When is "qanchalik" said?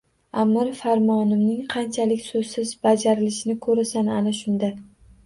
1.73-2.23